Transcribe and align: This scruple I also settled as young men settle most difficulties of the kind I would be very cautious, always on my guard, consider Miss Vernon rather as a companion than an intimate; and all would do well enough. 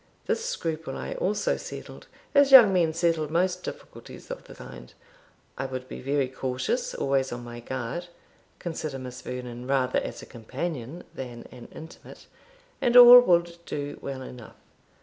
This 0.25 0.43
scruple 0.43 0.97
I 0.97 1.13
also 1.13 1.57
settled 1.57 2.07
as 2.33 2.51
young 2.51 2.73
men 2.73 2.91
settle 2.91 3.31
most 3.31 3.61
difficulties 3.61 4.31
of 4.31 4.45
the 4.45 4.55
kind 4.55 4.91
I 5.59 5.67
would 5.67 5.87
be 5.87 6.01
very 6.01 6.27
cautious, 6.27 6.95
always 6.95 7.31
on 7.31 7.43
my 7.43 7.59
guard, 7.59 8.07
consider 8.57 8.97
Miss 8.97 9.21
Vernon 9.21 9.67
rather 9.67 9.99
as 9.99 10.23
a 10.23 10.25
companion 10.25 11.03
than 11.13 11.45
an 11.51 11.67
intimate; 11.71 12.25
and 12.81 12.97
all 12.97 13.19
would 13.21 13.57
do 13.67 13.99
well 14.01 14.23
enough. 14.23 14.55